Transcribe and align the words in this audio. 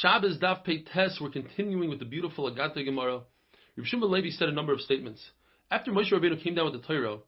Shabbos 0.00 0.38
Daf 0.38 0.64
Pei 0.64 0.82
Tes, 0.82 1.18
we're 1.20 1.28
continuing 1.28 1.90
with 1.90 1.98
the 1.98 2.06
beautiful 2.06 2.46
Agata 2.46 2.82
Gemara. 2.82 3.20
Rav 3.76 3.86
Shimon 3.86 4.10
Levi 4.10 4.30
said 4.30 4.48
a 4.48 4.52
number 4.52 4.72
of 4.72 4.80
statements. 4.80 5.22
After 5.70 5.92
Moshe 5.92 6.10
Rabbeinu 6.10 6.42
came 6.42 6.54
down 6.54 6.72
with 6.72 6.80
the 6.80 6.86
Torah, 6.88 7.18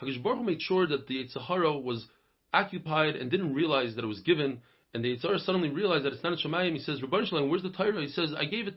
Hakadosh 0.00 0.22
Baruch 0.22 0.38
Hu 0.38 0.44
made 0.44 0.62
sure 0.62 0.86
that 0.86 1.08
the 1.08 1.26
Sahara 1.26 1.76
was 1.76 2.06
occupied 2.54 3.16
and 3.16 3.32
didn't 3.32 3.52
realize 3.52 3.96
that 3.96 4.04
it 4.04 4.06
was 4.06 4.20
given, 4.20 4.60
and 4.94 5.04
the 5.04 5.16
Yetzer 5.16 5.22
Hara 5.22 5.40
suddenly 5.40 5.70
realized 5.70 6.04
that 6.04 6.12
it's 6.12 6.22
not 6.22 6.34
a 6.34 6.36
Shemayim. 6.36 6.74
He 6.74 6.78
says, 6.78 7.00
Ribono 7.00 7.26
Shel 7.26 7.40
Olam, 7.40 7.50
where's 7.50 7.64
the 7.64 7.70
Torah? 7.70 8.00
He 8.00 8.06
says, 8.06 8.32
I 8.38 8.44
gave 8.44 8.68
it 8.68 8.76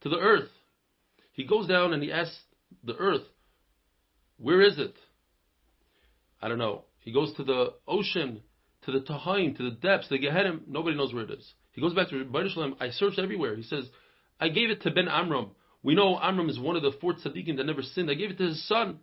to 0.00 0.08
the 0.08 0.18
earth. 0.18 0.48
He 1.32 1.44
goes 1.44 1.68
down 1.68 1.92
and 1.92 2.02
he 2.02 2.10
asks 2.10 2.38
the 2.84 2.96
earth, 2.96 3.26
where 4.38 4.62
is 4.62 4.78
it? 4.78 4.94
I 6.40 6.48
don't 6.48 6.56
know. 6.56 6.84
He 7.00 7.12
goes 7.12 7.34
to 7.34 7.44
the 7.44 7.74
ocean, 7.86 8.40
to 8.86 8.92
the 8.92 9.00
Tahaim, 9.00 9.58
to 9.58 9.62
the 9.62 9.76
depths, 9.76 10.08
the 10.08 10.18
Gehenim. 10.18 10.60
Nobody 10.66 10.96
knows 10.96 11.12
where 11.12 11.24
it 11.24 11.30
is. 11.30 11.52
He 11.74 11.80
goes 11.80 11.94
back 11.94 12.08
to 12.08 12.14
Ribono 12.14 12.52
Shel 12.52 12.62
Olam. 12.62 12.76
I 12.80 12.90
searched 12.90 13.18
everywhere. 13.18 13.56
He 13.56 13.64
says, 13.64 13.84
I 14.40 14.48
gave 14.48 14.70
it 14.70 14.82
to 14.82 14.90
Ben 14.90 15.08
Amram. 15.08 15.50
We 15.82 15.94
know 15.94 16.18
Amram 16.18 16.48
is 16.48 16.58
one 16.58 16.76
of 16.76 16.82
the 16.82 16.92
four 17.00 17.14
tzaddikim 17.14 17.56
that 17.58 17.66
never 17.66 17.82
sinned. 17.82 18.10
I 18.10 18.14
gave 18.14 18.30
it 18.30 18.38
to 18.38 18.44
his 18.44 18.66
son. 18.66 19.00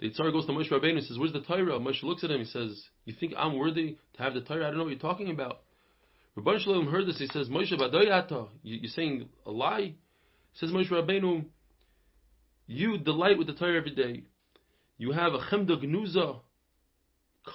The 0.00 0.10
Yetzer 0.10 0.18
Hara 0.18 0.32
goes 0.32 0.46
to 0.46 0.52
Moshe 0.52 0.70
Rabbeinu 0.70 0.98
and 0.98 1.06
says, 1.06 1.18
Where's 1.18 1.32
the 1.32 1.40
Torah? 1.40 1.78
Moshe 1.78 2.02
looks 2.02 2.24
at 2.24 2.30
him. 2.30 2.38
He 2.38 2.46
says, 2.46 2.82
You 3.04 3.14
think 3.18 3.34
I'm 3.36 3.58
worthy 3.58 3.98
to 4.16 4.22
have 4.22 4.34
the 4.34 4.40
Torah? 4.40 4.66
I 4.66 4.68
don't 4.68 4.78
know 4.78 4.84
what 4.84 4.90
you're 4.90 4.98
talking 4.98 5.30
about. 5.30 5.60
Ribono 6.36 6.58
Shel 6.60 6.74
Olam 6.74 6.90
heard 6.90 7.06
this. 7.06 7.18
He 7.18 7.26
says, 7.26 7.48
Moshe 7.48 7.70
you're 8.62 8.90
saying 8.90 9.28
a 9.44 9.50
lie? 9.50 9.94
Says 10.54 10.70
Moshe 10.70 10.90
Rabbeinu, 10.90 11.44
You 12.66 12.98
delight 12.98 13.38
with 13.38 13.48
the 13.48 13.54
Torah 13.54 13.76
every 13.76 13.94
day. 13.94 14.24
You 14.96 15.12
have 15.12 15.34
a 15.34 15.38
chemda 15.38 15.76
gnuza, 15.82 16.40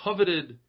coveted, 0.03 0.59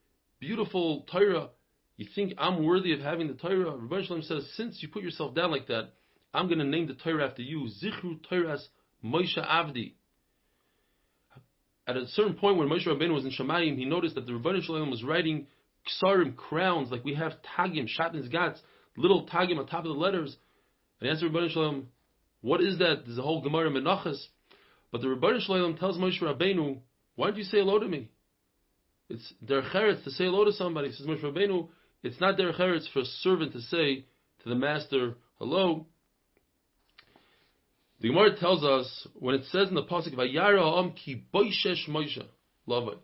beautiful 0.40 1.06
Torah. 1.10 1.50
You 1.96 2.06
think 2.14 2.34
I'm 2.38 2.64
worthy 2.64 2.92
of 2.92 3.00
having 3.00 3.28
the 3.28 3.34
Torah? 3.34 3.72
Ribono 3.72 4.06
Shel 4.06 4.16
Olam 4.16 4.24
says, 4.24 4.48
Since 4.56 4.82
you 4.82 4.88
put 4.88 5.02
yourself 5.02 5.34
down 5.34 5.50
like 5.50 5.68
that, 5.68 5.90
I'm 6.32 6.46
going 6.46 6.58
to 6.58 6.64
name 6.64 6.88
the 6.88 6.94
Torah 6.94 7.28
after 7.28 7.42
you. 7.42 7.68
Zichru 7.82 8.18
Toras 8.30 8.62
Moshe 9.04 9.38
Avdi 9.38 9.92
at 11.86 11.96
a 11.96 12.06
certain 12.08 12.34
point 12.34 12.56
when 12.56 12.68
Moshe 12.68 12.86
Rabbeinu 12.86 13.12
was 13.12 13.24
in 13.24 13.30
Shemayim, 13.30 13.76
he 13.76 13.84
noticed 13.84 14.14
that 14.14 14.26
the 14.26 14.32
Ribono 14.32 14.62
Shel 14.62 14.76
Olam 14.76 14.90
was 14.90 15.04
writing 15.04 15.46
ksarim, 16.02 16.34
crowns, 16.34 16.90
like 16.90 17.04
we 17.04 17.14
have 17.14 17.32
tagim, 17.56 17.86
shatnez 17.86 18.30
gats, 18.30 18.58
little 18.96 19.26
tagim 19.26 19.58
on 19.58 19.66
top 19.66 19.84
of 19.84 19.92
the 19.92 20.00
letters. 20.00 20.34
And 21.00 21.08
he 21.08 21.14
asked 21.14 21.22
Ribono 21.22 21.50
Shel 21.50 21.62
Olam, 21.62 21.84
what 22.40 22.62
is 22.62 22.78
that? 22.78 23.02
There's 23.04 23.18
a 23.18 23.22
whole 23.22 23.42
Gemara 23.42 23.70
Menachos. 23.70 24.22
But 24.92 25.02
the 25.02 25.08
Ribono 25.08 25.40
Shel 25.40 25.56
Olam 25.56 25.78
tells 25.78 25.98
Moshe 25.98 26.22
Rabbeinu, 26.22 26.78
why 27.16 27.28
don't 27.28 27.36
you 27.36 27.44
say 27.44 27.58
hello 27.58 27.78
to 27.78 27.86
me? 27.86 28.10
It's 29.10 29.34
eretz 29.46 30.02
to 30.04 30.10
say 30.10 30.24
hello 30.24 30.46
to 30.46 30.52
somebody. 30.52 30.88
He 30.88 30.94
says 30.94 31.06
Moshe 31.06 31.22
Rabbeinu, 31.22 31.68
it's 32.04 32.20
not 32.20 32.36
derech 32.38 32.60
eretz 32.60 32.86
for 32.92 33.00
a 33.00 33.04
servant 33.04 33.52
to 33.54 33.62
say 33.62 34.04
to 34.42 34.48
the 34.48 34.54
master 34.54 35.14
hello. 35.38 35.86
The 38.00 38.08
Gemara 38.08 38.38
tells 38.38 38.62
us 38.62 39.08
when 39.14 39.34
it 39.34 39.44
says 39.46 39.68
in 39.68 39.74
the 39.74 39.84
pasuk 39.84 40.14
Vayara 40.14 40.78
Am 40.78 40.92
Ki 40.92 41.24
Boishesh 41.32 41.88
Moshe 41.88 42.22
Lavai. 42.68 42.98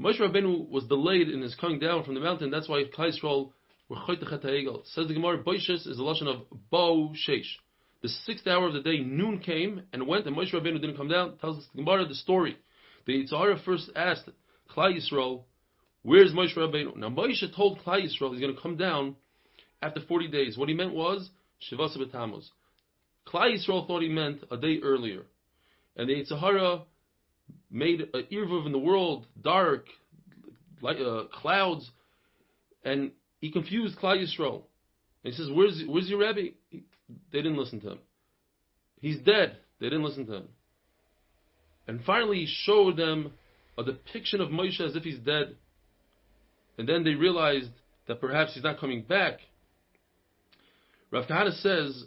Moshe 0.00 0.18
Rabbeinu 0.18 0.70
was 0.70 0.84
delayed 0.84 1.28
in 1.28 1.42
his 1.42 1.54
coming 1.56 1.78
down 1.78 2.02
from 2.04 2.14
the 2.14 2.20
mountain. 2.20 2.50
That's 2.50 2.66
why 2.66 2.84
Klal 2.84 3.12
Yisrael 3.12 3.52
were 3.90 3.96
Choytechet 3.96 4.86
Says 4.86 5.06
the 5.06 5.14
Gemara 5.14 5.44
Boishesh 5.44 5.86
is 5.86 5.98
the 5.98 6.02
lashon 6.02 6.26
of 6.26 6.46
Bo 6.70 7.12
Shesh. 7.28 7.56
The 8.00 8.08
sixth 8.08 8.46
hour 8.46 8.68
of 8.68 8.72
the 8.72 8.80
day, 8.80 9.00
noon 9.00 9.40
came 9.40 9.82
and 9.92 10.06
went, 10.06 10.26
and 10.26 10.34
Moshe 10.34 10.54
Rabbeinu 10.54 10.80
didn't 10.80 10.96
come 10.96 11.08
down. 11.08 11.36
Tells 11.38 11.58
us 11.58 11.64
the 11.74 11.82
Gemara 11.82 12.06
the 12.06 12.14
story. 12.14 12.56
The 13.06 13.12
Yetzer 13.12 13.38
Hara 13.38 13.58
first 13.62 13.90
asked 13.94 14.30
Klal 14.74 14.96
Yisrael, 14.96 15.42
"Where's 16.04 16.32
Moshe 16.32 16.54
Rabbeinu?" 16.54 16.96
Now 16.96 17.08
Moshe 17.08 17.44
told 17.56 17.80
Klal 17.80 18.02
Yisrael 18.02 18.30
he's 18.32 18.40
going 18.40 18.54
to 18.54 18.60
come 18.60 18.76
down 18.76 19.16
after 19.82 20.00
forty 20.02 20.28
days. 20.28 20.56
What 20.56 20.68
he 20.68 20.74
meant 20.74 20.94
was 20.94 21.28
Shivasa 21.68 21.96
B'Tammuz. 21.96 22.44
Klal 23.26 23.56
Yisrael 23.56 23.86
thought 23.86 24.02
he 24.02 24.08
meant 24.08 24.44
a 24.50 24.56
day 24.56 24.80
earlier. 24.82 25.22
And 25.96 26.08
the 26.08 26.14
Yetzer 26.14 26.38
Hara 26.38 26.82
made 27.70 28.00
an 28.12 28.26
irvuv 28.30 28.66
in 28.66 28.72
the 28.72 28.78
world, 28.78 29.26
dark, 29.40 29.86
like 30.82 30.98
uh, 30.98 31.24
clouds, 31.32 31.90
and 32.84 33.12
he 33.40 33.50
confused 33.50 33.98
Klal 33.98 34.22
Yisrael. 34.22 34.62
And 35.24 35.32
he 35.32 35.36
says, 35.38 35.48
"Where's 35.50 35.82
where's 35.86 36.08
your 36.08 36.18
Rebbe?" 36.18 36.54
He, 36.68 36.84
they 37.32 37.42
didn't 37.42 37.56
listen 37.56 37.80
to 37.80 37.92
him. 37.92 37.98
He's 39.00 39.18
dead. 39.20 39.56
They 39.80 39.86
didn't 39.86 40.04
listen 40.04 40.26
to 40.26 40.34
him. 40.34 40.48
And 41.86 42.02
finally, 42.04 42.40
he 42.40 42.46
showed 42.46 42.96
them 42.96 43.32
a 43.76 43.84
depiction 43.84 44.40
of 44.40 44.50
Moshe 44.50 44.80
as 44.80 44.96
if 44.96 45.02
he's 45.02 45.18
dead. 45.18 45.56
And 46.78 46.88
then 46.88 47.04
they 47.04 47.14
realized 47.14 47.70
that 48.06 48.20
perhaps 48.20 48.54
he's 48.54 48.64
not 48.64 48.80
coming 48.80 49.02
back. 49.02 49.38
Rav 51.10 51.26
Kahana 51.26 51.52
says 51.60 52.04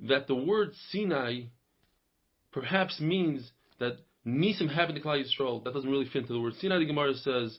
that 0.00 0.26
the 0.26 0.34
word 0.34 0.72
Sinai 0.90 1.44
perhaps 2.52 3.00
means 3.00 3.50
that 3.78 3.96
Nisim 4.26 4.72
happened 4.72 4.96
to 4.96 5.02
Klal 5.02 5.24
Yisrael. 5.24 5.64
That 5.64 5.74
doesn't 5.74 5.90
really 5.90 6.04
fit 6.06 6.22
into 6.22 6.34
the 6.34 6.40
word 6.40 6.54
Sinai. 6.60 6.78
The 6.78 6.86
Gemara 6.86 7.14
says 7.14 7.58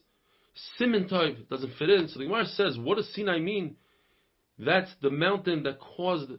Siman 0.80 1.12
Tov 1.12 1.50
doesn't 1.50 1.74
fit 1.78 1.90
in. 1.90 2.08
So 2.08 2.20
the 2.20 2.26
Gemara 2.26 2.46
says, 2.46 2.78
what 2.78 2.98
does 2.98 3.12
Sinai 3.14 3.40
mean? 3.40 3.76
That's 4.60 4.92
the 5.02 5.10
mountain 5.10 5.64
that 5.64 5.80
caused 5.80 6.30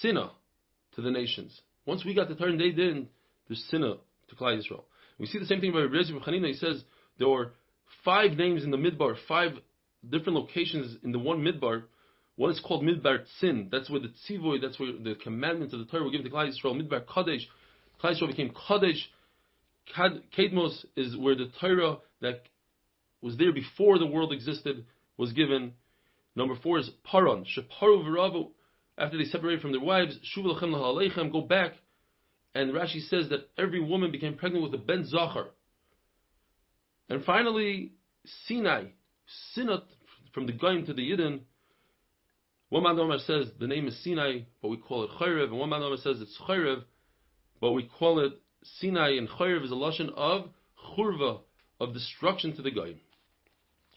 Sinna 0.00 0.30
to 0.94 1.02
the 1.02 1.10
nations. 1.10 1.60
Once 1.84 2.04
we 2.04 2.14
got 2.14 2.28
the 2.28 2.34
turn 2.34 2.56
they 2.56 2.70
didn't, 2.70 3.08
there's 3.46 3.62
Sinna 3.70 3.96
to 4.28 4.36
Klal 4.36 4.58
Yisrael. 4.58 4.84
We 5.18 5.26
see 5.26 5.38
the 5.38 5.46
same 5.46 5.60
thing 5.60 5.72
by 5.72 5.80
Rebbe 5.80 6.18
Chanina. 6.20 6.48
He 6.48 6.54
says 6.54 6.82
there 7.18 7.28
were 7.28 7.52
five 8.04 8.32
names 8.32 8.64
in 8.64 8.70
the 8.70 8.76
Midbar, 8.76 9.16
five 9.28 9.52
different 10.08 10.38
locations 10.38 10.96
in 11.02 11.12
the 11.12 11.18
one 11.18 11.42
Midbar 11.42 11.84
what 12.36 12.50
is 12.50 12.60
called 12.60 12.82
Midbar 12.82 13.24
Tzin. 13.40 13.70
That's 13.70 13.88
where 13.88 14.00
the 14.00 14.12
tzivoy, 14.28 14.60
that's 14.60 14.78
where 14.78 14.92
the 14.92 15.14
commandments 15.22 15.72
of 15.72 15.80
the 15.80 15.86
Torah 15.86 16.04
were 16.04 16.10
given 16.10 16.26
to 16.26 16.32
Klal 16.32 16.50
Yisrael. 16.50 16.80
Midbar 16.80 17.04
Kadesh. 17.06 17.46
Klal 18.02 18.20
Yisrael 18.20 18.28
became 18.28 18.52
Kadesh. 18.68 19.08
Kedmos 19.96 20.84
is 20.96 21.16
where 21.16 21.36
the 21.36 21.50
Torah 21.60 21.98
that 22.20 22.42
was 23.20 23.36
there 23.36 23.52
before 23.52 23.98
the 23.98 24.06
world 24.06 24.32
existed 24.32 24.84
was 25.16 25.32
given. 25.32 25.74
Number 26.34 26.56
four 26.60 26.78
is 26.78 26.90
Paran. 27.04 27.44
Sheparu 27.44 28.04
v'ravu. 28.04 28.50
After 28.98 29.18
they 29.18 29.24
separated 29.24 29.60
from 29.60 29.72
their 29.72 29.80
wives, 29.80 30.18
Shuv 30.36 30.44
lachem 30.44 31.32
go 31.32 31.40
back. 31.40 31.72
And 32.54 32.72
Rashi 32.72 33.00
says 33.08 33.28
that 33.30 33.48
every 33.58 33.80
woman 33.80 34.12
became 34.12 34.36
pregnant 34.36 34.64
with 34.64 34.74
a 34.74 34.82
ben 34.82 35.04
zachar. 35.04 35.48
And 37.08 37.24
finally, 37.24 37.92
Sinai, 38.46 38.84
Sinat, 39.56 39.84
from 40.32 40.46
the 40.46 40.52
Goyim 40.52 40.86
to 40.86 40.94
the 40.94 41.10
Yidden, 41.10 41.40
one 42.70 42.84
Mandomer 42.84 43.24
says 43.24 43.50
the 43.60 43.66
name 43.66 43.86
is 43.86 44.02
Sinai, 44.02 44.40
but 44.62 44.68
we 44.68 44.78
call 44.78 45.04
it 45.04 45.10
Chayrev, 45.20 45.44
and 45.44 45.58
one 45.58 45.70
Mandomer 45.70 45.98
says 46.02 46.20
it's 46.20 46.36
Chayrev, 46.48 46.82
but 47.60 47.72
we 47.72 47.84
call 47.84 48.20
it 48.20 48.32
Sinai, 48.80 49.10
and 49.10 49.28
Chayrev 49.28 49.64
is 49.64 49.70
a 49.70 49.74
lashon 49.74 50.12
of 50.16 50.48
Churva, 50.96 51.40
of 51.80 51.92
destruction 51.92 52.56
to 52.56 52.62
the 52.62 52.70
guy. 52.70 52.94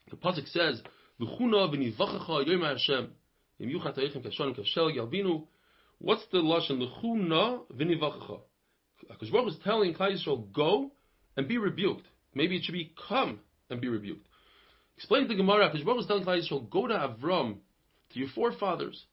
The 0.09 0.17
pasuk 0.17 0.47
says, 0.49 0.81
"L'chuna 1.19 1.73
v'nivachacha 1.73 2.61
Hashem 2.61 3.11
im 3.59 3.69
yuchat 3.69 3.95
ha'ichem 3.95 4.23
kashanim 4.25 4.55
kashel 4.55 4.91
yalbinu." 4.93 5.47
What's 5.99 6.25
the 6.27 6.39
lashon 6.39 6.79
l'chuna 6.79 7.65
v'nivachacha? 7.73 8.41
Because 9.09 9.29
Baruch 9.29 9.49
is 9.49 9.59
telling 9.63 9.93
Klal 9.93 10.11
Yisrael, 10.11 10.51
"Go 10.51 10.91
and 11.35 11.47
be 11.47 11.57
rebuked." 11.57 12.05
Maybe 12.33 12.57
it 12.57 12.63
should 12.63 12.73
be 12.73 12.93
come 13.07 13.39
and 13.69 13.81
be 13.81 13.87
rebuked. 13.87 14.27
Explain 14.97 15.23
to 15.23 15.27
the 15.27 15.35
Gemara. 15.35 15.69
Because 15.69 15.85
Baruch 15.85 16.01
is 16.01 16.07
telling 16.07 16.23
Klal 16.23 16.39
Yisrael, 16.39 16.69
"Go 16.69 16.87
to 16.87 16.93
Avram 16.93 17.57
to 18.11 18.19
your 18.19 18.29
forefathers 18.29 19.05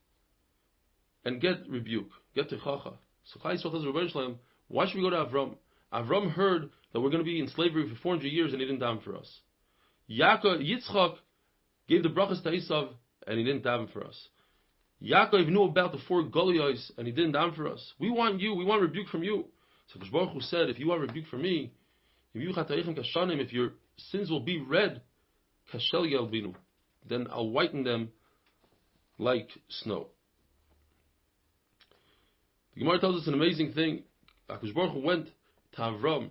and 1.25 1.41
get 1.41 1.69
rebuke, 1.69 2.11
get 2.35 2.51
techacha. 2.51 2.95
So 3.25 3.41
Chai 3.43 3.55
Yisrael 3.55 3.71
tells 3.71 3.87
Rabbi 3.87 4.35
why 4.69 4.87
should 4.87 4.97
we 4.97 5.03
go 5.03 5.11
to 5.11 5.25
Avram? 5.25 5.57
Avram 5.93 6.31
heard 6.33 6.71
that 6.93 7.01
we're 7.01 7.11
going 7.11 7.23
to 7.23 7.25
be 7.25 7.41
in 7.41 7.49
slavery 7.49 7.89
for 7.89 7.95
400 7.97 8.27
years 8.27 8.53
and 8.53 8.61
he 8.61 8.67
didn't 8.67 8.81
daven 8.81 9.03
for 9.03 9.17
us. 9.17 9.41
Yaakov, 10.11 10.63
Yitzchak 10.63 11.17
gave 11.89 12.03
the 12.03 12.09
brachas 12.09 12.43
to 12.43 12.51
Esav 12.51 12.91
and 13.27 13.39
he 13.39 13.45
didn't 13.45 13.65
daven 13.65 13.93
for 13.93 14.05
us. 14.05 14.29
Yaakov 15.03 15.49
knew 15.49 15.65
about 15.65 15.93
the 15.93 15.99
four 16.09 16.23
Galuyos 16.25 16.91
and 16.97 17.07
he 17.07 17.13
didn't 17.13 17.33
daven 17.33 17.55
for 17.55 17.69
us. 17.69 17.93
We 17.99 18.11
want 18.11 18.41
you, 18.41 18.55
we 18.55 18.65
want 18.65 18.83
rebuke 18.83 19.09
from 19.09 19.23
you. 19.23 19.47
So 19.93 20.01
Baruch 20.11 20.31
Hu 20.31 20.41
said, 20.41 20.71
if 20.71 20.79
you 20.79 20.89
want 20.89 21.03
rebuke 21.03 21.27
from 21.27 21.43
me, 21.43 21.73
if 22.35 23.53
your 23.53 23.71
sins 23.97 24.31
will 24.31 24.41
be 24.41 24.61
red, 24.61 25.03
then 27.09 27.27
I'll 27.31 27.49
whiten 27.49 27.85
them 27.85 28.11
like 29.19 29.49
snow. 29.69 30.09
The 32.75 32.81
Gemara 32.81 32.99
tells 32.99 33.23
us 33.23 33.29
an 33.29 33.35
amazing 33.35 33.73
thing. 33.73 34.03
HaKadosh 34.51 34.75
Baruch 34.75 35.05
went 35.05 35.29
to 35.73 35.81
Avram 35.81 36.31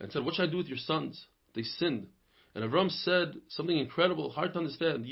and 0.00 0.10
said, 0.10 0.24
What 0.24 0.34
should 0.34 0.48
I 0.48 0.50
do 0.50 0.56
with 0.56 0.66
your 0.66 0.78
sons? 0.78 1.24
They 1.54 1.62
sinned. 1.62 2.08
And 2.54 2.64
Avram 2.64 2.90
said 2.90 3.34
something 3.48 3.76
incredible, 3.76 4.30
hard 4.30 4.52
to 4.52 4.58
understand. 4.58 5.06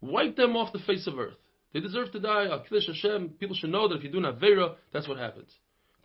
Wipe 0.00 0.36
them 0.36 0.56
off 0.56 0.72
the 0.72 0.78
face 0.80 1.06
of 1.06 1.18
earth. 1.18 1.36
They 1.72 1.80
deserve 1.80 2.12
to 2.12 2.20
die. 2.20 2.46
Hashem. 2.48 3.30
People 3.38 3.54
should 3.54 3.70
know 3.70 3.88
that 3.88 3.96
if 3.96 4.04
you 4.04 4.10
do 4.10 4.18
an 4.18 4.24
Avera, 4.24 4.76
that's 4.92 5.06
what 5.06 5.18
happens. 5.18 5.50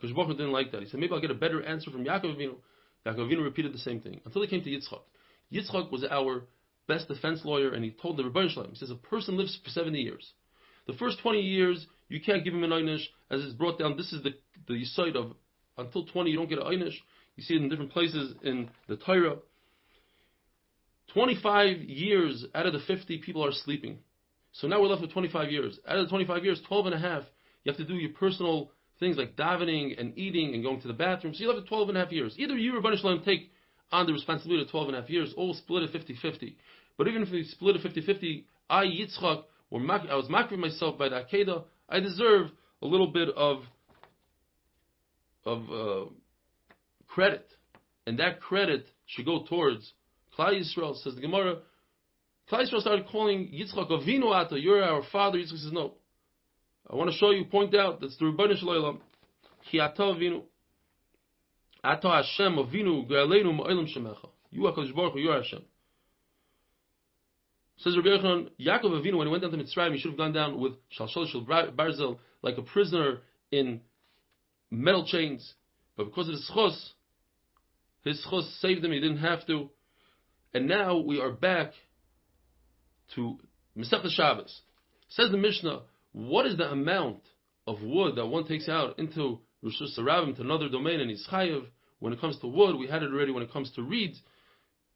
Because 0.00 0.14
Baruch 0.14 0.36
didn't 0.36 0.52
like 0.52 0.72
that. 0.72 0.82
He 0.82 0.88
said, 0.88 1.00
maybe 1.00 1.12
I'll 1.12 1.20
get 1.20 1.30
a 1.30 1.34
better 1.34 1.62
answer 1.62 1.90
from 1.90 2.04
Yaakov 2.04 2.36
Avinu. 2.36 2.54
Yaakov 3.06 3.18
Avinu 3.18 3.42
repeated 3.42 3.72
the 3.72 3.78
same 3.78 4.00
thing 4.00 4.20
until 4.24 4.42
he 4.42 4.48
came 4.48 4.62
to 4.62 4.70
Yitzchak. 4.70 5.00
Yitzchak 5.52 5.90
was 5.90 6.04
our 6.10 6.44
best 6.86 7.08
defense 7.08 7.40
lawyer, 7.44 7.72
and 7.72 7.84
he 7.84 7.90
told 7.90 8.16
the 8.16 8.22
Ribono 8.22 8.48
Shel 8.50 8.64
Olam, 8.64 8.70
he 8.70 8.76
says, 8.76 8.90
a 8.90 8.94
person 8.94 9.36
lives 9.36 9.58
for 9.64 9.70
70 9.70 9.98
years. 9.98 10.32
The 10.86 10.92
first 10.94 11.18
20 11.22 11.40
years, 11.40 11.86
you 12.08 12.20
can't 12.20 12.44
give 12.44 12.54
him 12.54 12.62
an 12.62 12.70
einish, 12.70 13.02
as 13.30 13.40
is 13.40 13.54
brought 13.54 13.78
down. 13.78 13.96
This 13.96 14.12
is 14.12 14.22
the, 14.22 14.34
the 14.68 14.84
site 14.84 15.16
of, 15.16 15.32
until 15.78 16.06
20, 16.06 16.30
you 16.30 16.36
don't 16.36 16.48
get 16.48 16.58
an 16.58 16.64
einish. 16.64 16.94
You 17.36 17.42
see 17.42 17.54
it 17.54 17.62
in 17.62 17.68
different 17.68 17.92
places 17.92 18.34
in 18.42 18.70
the 18.88 18.96
Torah. 18.96 19.36
25 21.12 21.78
years 21.78 22.44
out 22.54 22.66
of 22.66 22.72
the 22.72 22.80
50 22.80 23.18
people 23.18 23.44
are 23.44 23.52
sleeping. 23.52 23.98
So 24.52 24.68
now 24.68 24.80
we're 24.80 24.88
left 24.88 25.02
with 25.02 25.12
25 25.12 25.50
years. 25.50 25.78
Out 25.86 25.98
of 25.98 26.06
the 26.06 26.10
25 26.10 26.44
years, 26.44 26.60
12 26.66 26.86
and 26.86 26.94
a 26.94 26.98
half, 26.98 27.24
you 27.64 27.72
have 27.72 27.78
to 27.78 27.84
do 27.84 27.94
your 27.94 28.10
personal 28.10 28.70
things 28.98 29.16
like 29.16 29.36
davening 29.36 29.98
and 30.00 30.16
eating 30.16 30.54
and 30.54 30.62
going 30.62 30.80
to 30.80 30.88
the 30.88 30.94
bathroom. 30.94 31.34
So 31.34 31.42
you 31.42 31.54
have 31.54 31.66
12 31.66 31.88
and 31.88 31.98
a 31.98 32.00
half 32.02 32.12
years. 32.12 32.34
Either 32.38 32.56
you 32.56 32.76
or 32.76 32.80
Ribono 32.80 33.00
Shel 33.00 33.16
Olam 33.16 33.24
take 33.24 33.50
on 33.92 34.06
the 34.06 34.12
responsibility 34.12 34.62
of 34.64 34.70
12 34.70 34.88
and 34.88 34.96
a 34.96 35.00
half 35.00 35.10
years, 35.10 35.32
or 35.36 35.54
split 35.54 35.84
it 35.84 35.92
50-50. 35.92 36.56
But 36.98 37.08
even 37.08 37.22
if 37.22 37.30
we 37.30 37.44
split 37.44 37.76
it 37.76 37.82
50-50, 37.82 38.44
I, 38.68 38.84
Yitzchak, 38.84 39.44
I 39.72 40.16
was 40.16 40.26
makriv 40.30 40.58
myself 40.58 40.98
by 40.98 41.08
the 41.08 41.22
Akedah, 41.22 41.64
I 41.88 42.00
deserve 42.00 42.48
a 42.82 42.86
little 42.86 43.08
bit 43.08 43.28
of 43.36 43.62
of 45.44 45.70
uh, 45.70 46.10
credit. 47.06 47.46
And 48.06 48.18
that 48.18 48.40
credit 48.40 48.86
should 49.06 49.24
go 49.24 49.44
towards 49.48 49.92
Klal 50.36 50.60
Yisrael, 50.60 50.96
says 50.96 51.14
the 51.14 51.20
Gemara. 51.20 51.58
Klal 52.50 52.66
Yisrael 52.66 52.80
started 52.80 53.06
calling 53.06 53.48
Yitzchak 53.48 53.90
Avinu 53.90 54.32
Ata, 54.32 54.58
you're 54.60 54.82
our 54.82 55.02
father. 55.10 55.38
Yitzchak 55.38 55.58
says, 55.58 55.72
no. 55.72 55.94
I 56.88 56.94
want 56.94 57.10
to 57.10 57.16
show 57.16 57.30
you, 57.30 57.44
point 57.44 57.74
out, 57.74 58.00
that's 58.00 58.16
the 58.16 58.26
Ribono 58.26 58.56
Shel 58.56 58.68
Olam. 58.68 58.98
Ki 59.70 59.80
Ata 59.80 60.02
Avinu. 60.02 60.42
Ata 61.82 62.08
Hashem 62.08 62.54
Avinu 62.56 63.08
Galeinu 63.10 63.58
Ma'ilam 63.58 63.86
Shemecha. 63.92 64.28
You 64.50 64.62
HaKadosh 64.62 64.94
Baruch 64.94 65.14
Hu, 65.14 65.18
you 65.18 65.30
are 65.30 65.42
Hashem. 65.42 65.62
Says 67.78 67.96
Rabbi 67.96 68.08
Yochanan, 68.08 68.50
Yaakov 68.60 69.02
Avinu, 69.02 69.18
when 69.18 69.26
he 69.26 69.30
went 69.30 69.42
down 69.42 69.50
to 69.50 69.58
Mitzrayim, 69.58 69.92
he 69.92 69.98
should 69.98 70.12
have 70.12 70.18
gone 70.18 70.32
down 70.32 70.60
with 70.60 70.74
Shalshol 70.98 71.28
Shal 71.28 71.44
Barzel, 71.44 72.18
like 72.42 72.56
a 72.56 72.62
prisoner 72.62 73.18
in 73.50 73.80
metal 74.70 75.04
chains. 75.06 75.54
But 75.96 76.04
because 76.04 76.28
of 76.28 76.34
his 76.34 76.50
chos, 76.52 76.92
his 78.04 78.24
chos 78.28 78.48
saved 78.60 78.84
him, 78.84 78.92
he 78.92 79.00
didn't 79.00 79.18
have 79.18 79.46
to. 79.48 79.70
And 80.54 80.68
now 80.68 80.98
we 80.98 81.20
are 81.20 81.32
back 81.32 81.72
to 83.14 83.38
Masechta 83.76 84.10
Shabbos. 84.10 84.62
Says 85.08 85.30
the 85.30 85.36
Mishnah, 85.36 85.82
what 86.16 86.46
is 86.46 86.56
the 86.56 86.70
amount 86.70 87.20
of 87.66 87.82
wood 87.82 88.16
that 88.16 88.24
one 88.24 88.46
takes 88.46 88.70
out 88.70 88.98
into 88.98 89.38
Rosh 89.62 89.74
Hashanah 89.82 90.36
to 90.36 90.42
another 90.42 90.70
domain 90.70 91.00
and 91.00 91.10
he's 91.10 91.26
chayiv? 91.30 91.66
When 91.98 92.14
it 92.14 92.20
comes 92.22 92.38
to 92.40 92.46
wood, 92.46 92.76
we 92.76 92.86
had 92.86 93.02
it 93.02 93.12
already 93.12 93.32
when 93.32 93.42
it 93.42 93.52
comes 93.52 93.70
to 93.72 93.82
reeds. 93.82 94.16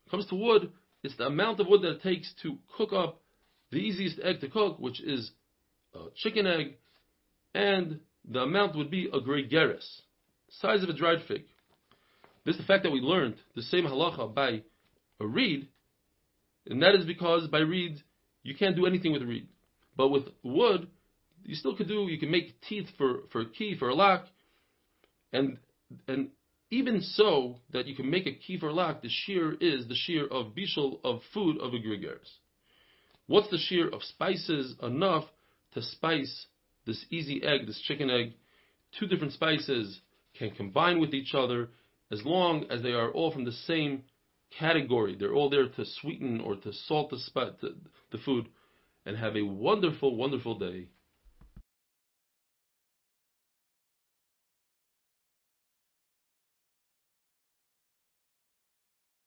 It 0.07 0.11
comes 0.11 0.25
to 0.29 0.35
wood, 0.35 0.73
it's 1.03 1.15
the 1.19 1.27
amount 1.27 1.61
of 1.61 1.67
wood 1.67 1.83
that 1.83 1.97
it 1.97 2.03
takes 2.03 2.33
to 2.43 2.57
cook 2.75 2.95
up 2.95 3.21
the 3.71 3.77
easiest 3.77 4.19
egg 4.21 4.41
to 4.41 4.49
cook, 4.49 4.79
which 4.79 4.99
is 5.03 5.31
a 5.95 6.07
chicken 6.17 6.47
egg, 6.47 6.79
and 7.55 8.01
the 8.27 8.41
amount 8.41 8.75
would 8.77 8.91
be 8.91 9.11
a 9.13 9.21
gregeres, 9.21 9.87
size 10.49 10.83
of 10.83 10.89
a 10.89 10.95
dried 10.95 11.19
fig. 11.29 11.45
This 12.47 12.55
is 12.55 12.63
the 12.63 12.67
fact 12.67 12.85
that 12.85 12.93
we 12.93 13.01
learned 13.01 13.37
the 13.55 13.63
same 13.63 13.85
halacha 13.85 14.35
by 14.35 14.63
a 15.21 15.27
reed, 15.27 15.69
and 16.67 16.83
that 16.83 16.95
is 16.95 17.05
because 17.05 17.47
by 17.49 17.59
reed 17.59 17.99
you 18.43 18.55
can't 18.55 18.75
do 18.75 18.87
anything 18.87 19.13
with 19.13 19.23
reed. 19.23 19.49
But 19.99 20.09
with 20.09 20.25
wood, 20.43 20.89
you 21.45 21.55
still 21.55 21.77
could 21.77 21.89
do, 21.89 22.07
you 22.09 22.19
can 22.19 22.31
make 22.31 22.61
teeth 22.69 22.87
for, 22.97 23.21
for 23.33 23.43
a 23.43 23.49
key, 23.49 23.77
for 23.79 23.89
a 23.89 23.95
lock, 23.95 24.25
and 25.33 25.59
and 26.07 26.31
even 26.71 27.01
so 27.01 27.57
that 27.73 27.87
you 27.87 27.97
can 27.97 28.09
make 28.09 28.27
a 28.27 28.35
key 28.35 28.59
for 28.59 28.69
a 28.69 28.73
lock, 28.73 29.03
the 29.03 29.09
shiur 29.09 29.57
is 29.61 29.89
the 29.89 29.95
shiur 29.95 30.31
of 30.31 30.55
bishul 30.55 31.01
of 31.03 31.21
food 31.35 31.59
of 31.59 31.75
a 31.75 31.79
gregeres. 31.79 32.29
What's 33.27 33.51
the 33.51 33.59
shiur 33.59 33.93
of 33.93 34.03
spices 34.03 34.77
enough 34.83 35.25
to 35.75 35.83
spice 35.83 36.47
this 36.87 37.05
easy 37.11 37.43
egg, 37.43 37.67
this 37.67 37.81
chicken 37.81 38.09
egg? 38.09 38.35
Two 38.99 39.07
different 39.07 39.33
spices 39.33 40.01
can 40.39 40.51
combine 40.53 41.01
with 41.01 41.13
each 41.13 41.35
other 41.35 41.71
as 42.13 42.25
long 42.25 42.67
as 42.71 42.83
they 42.83 42.93
are 42.93 43.11
all 43.11 43.33
from 43.33 43.45
the 43.45 43.53
same 43.53 44.05
category. 44.59 45.17
They're 45.19 45.35
all 45.35 45.51
there 45.51 45.69
to 45.69 45.85
sweeten 46.01 46.41
or 46.41 46.57
to 46.57 46.73
salt 46.73 47.11
the, 47.11 47.19
the, 47.61 47.77
the 48.13 48.19
food 48.19 48.49
and 49.07 49.17
have 49.17 49.37
a 49.37 49.43
wonderful, 49.43 50.17
wonderful 50.17 50.59
day. 50.59 50.89